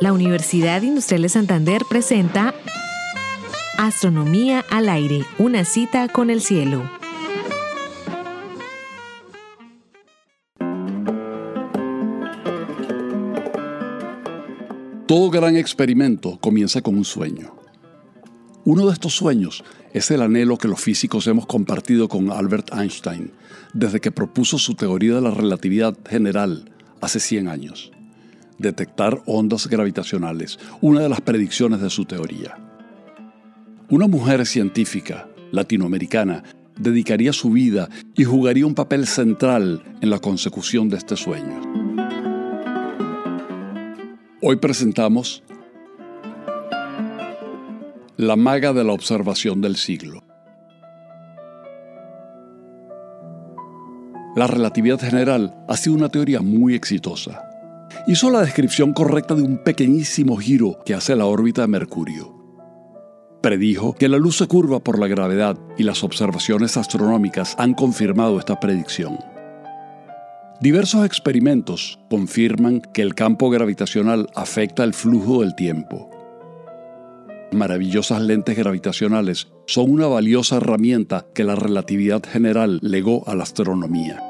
[0.00, 2.54] La Universidad Industrial de Santander presenta
[3.76, 6.88] Astronomía al aire, una cita con el cielo.
[15.08, 17.56] Todo gran experimento comienza con un sueño.
[18.64, 23.32] Uno de estos sueños es el anhelo que los físicos hemos compartido con Albert Einstein
[23.74, 26.70] desde que propuso su teoría de la relatividad general
[27.00, 27.90] hace 100 años.
[28.58, 32.58] Detectar ondas gravitacionales, una de las predicciones de su teoría.
[33.88, 36.42] Una mujer científica, latinoamericana,
[36.78, 41.60] dedicaría su vida y jugaría un papel central en la consecución de este sueño.
[44.42, 45.42] Hoy presentamos
[48.16, 50.24] La maga de la observación del siglo.
[54.36, 57.47] La relatividad general ha sido una teoría muy exitosa.
[58.08, 62.34] Hizo la descripción correcta de un pequeñísimo giro que hace la órbita de Mercurio.
[63.42, 68.38] Predijo que la luz se curva por la gravedad y las observaciones astronómicas han confirmado
[68.38, 69.18] esta predicción.
[70.62, 76.08] Diversos experimentos confirman que el campo gravitacional afecta el flujo del tiempo.
[77.52, 84.27] Maravillosas lentes gravitacionales son una valiosa herramienta que la relatividad general legó a la astronomía.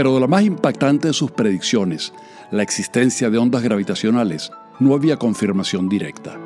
[0.00, 2.14] Pero de la más impactante de sus predicciones,
[2.50, 6.40] la existencia de ondas gravitacionales, no había confirmación directa.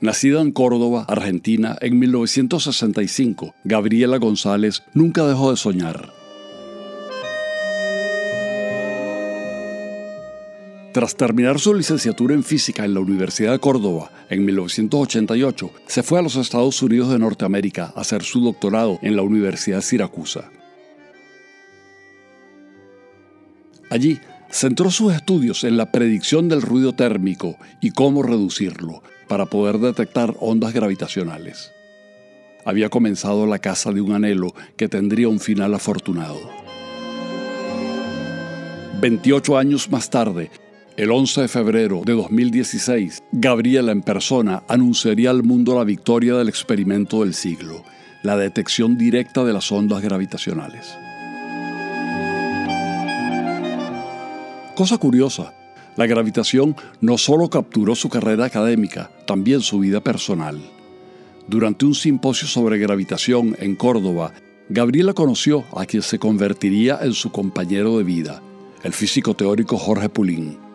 [0.00, 6.19] Nacida en Córdoba, Argentina, en 1965, Gabriela González nunca dejó de soñar.
[11.00, 16.18] Tras terminar su licenciatura en física en la Universidad de Córdoba en 1988, se fue
[16.18, 20.50] a los Estados Unidos de Norteamérica a hacer su doctorado en la Universidad de Siracusa.
[23.88, 24.18] Allí
[24.50, 30.34] centró sus estudios en la predicción del ruido térmico y cómo reducirlo, para poder detectar
[30.38, 31.72] ondas gravitacionales.
[32.66, 36.38] Había comenzado la caza de un anhelo que tendría un final afortunado.
[39.00, 40.50] 28 años más tarde,
[41.00, 46.50] el 11 de febrero de 2016, Gabriela en persona anunciaría al mundo la victoria del
[46.50, 47.82] experimento del siglo,
[48.22, 50.94] la detección directa de las ondas gravitacionales.
[54.74, 55.54] Cosa curiosa,
[55.96, 60.60] la gravitación no solo capturó su carrera académica, también su vida personal.
[61.48, 64.34] Durante un simposio sobre gravitación en Córdoba,
[64.68, 68.42] Gabriela conoció a quien se convertiría en su compañero de vida,
[68.82, 70.69] el físico teórico Jorge Pulín.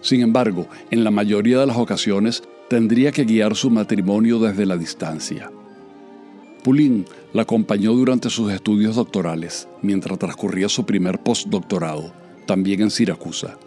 [0.00, 4.76] Sin embargo, en la mayoría de las ocasiones tendría que guiar su matrimonio desde la
[4.76, 5.50] distancia.
[6.62, 12.12] Pulín la acompañó durante sus estudios doctorales, mientras transcurría su primer postdoctorado,
[12.46, 13.58] también en Siracusa.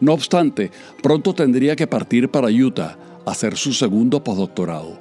[0.00, 0.70] No obstante,
[1.02, 4.98] pronto tendría que partir para Utah a hacer su segundo postdoctorado.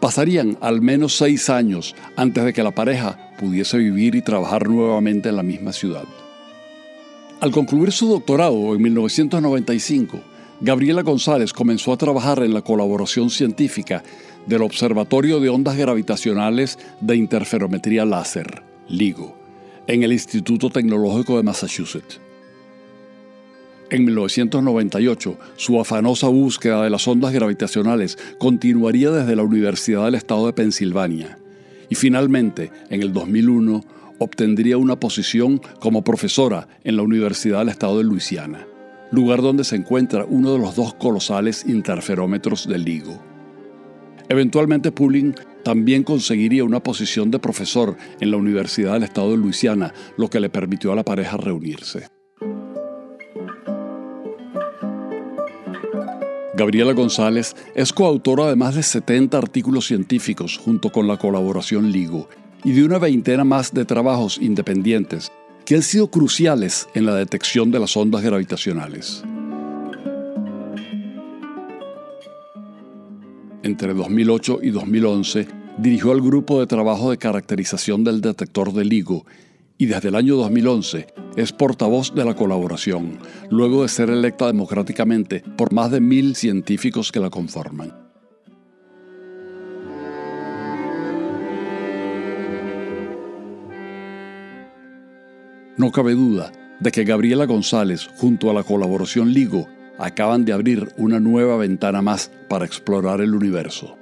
[0.00, 5.28] Pasarían al menos seis años antes de que la pareja pudiese vivir y trabajar nuevamente
[5.28, 6.04] en la misma ciudad.
[7.40, 10.20] Al concluir su doctorado en 1995,
[10.60, 14.02] Gabriela González comenzó a trabajar en la colaboración científica
[14.46, 19.36] del Observatorio de Ondas Gravitacionales de Interferometría Láser, LIGO,
[19.86, 22.20] en el Instituto Tecnológico de Massachusetts.
[23.90, 30.46] En 1998, su afanosa búsqueda de las ondas gravitacionales continuaría desde la Universidad del Estado
[30.46, 31.38] de Pensilvania
[31.88, 33.84] y finalmente, en el 2001,
[34.18, 38.66] obtendría una posición como profesora en la Universidad del Estado de Luisiana,
[39.10, 43.18] lugar donde se encuentra uno de los dos colosales interferómetros del LIGO.
[44.28, 45.34] Eventualmente Pulling
[45.64, 50.40] también conseguiría una posición de profesor en la Universidad del Estado de Luisiana, lo que
[50.40, 52.08] le permitió a la pareja reunirse.
[56.54, 62.28] Gabriela González es coautora de más de 70 artículos científicos junto con la colaboración LIGO
[62.64, 65.30] y de una veintena más de trabajos independientes
[65.64, 69.22] que han sido cruciales en la detección de las ondas gravitacionales.
[73.62, 75.48] Entre 2008 y 2011
[75.78, 79.26] dirigió el grupo de trabajo de caracterización del detector de LIGO
[79.76, 81.06] y desde el año 2011
[81.36, 83.18] es portavoz de la colaboración,
[83.50, 87.97] luego de ser electa democráticamente por más de mil científicos que la conforman.
[95.78, 100.92] No cabe duda de que Gabriela González, junto a la colaboración Ligo, acaban de abrir
[100.96, 103.96] una nueva ventana más para explorar el universo.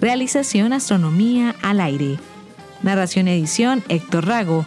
[0.00, 2.18] Realización Astronomía al Aire.
[2.82, 4.66] Narración Edición Héctor Rago.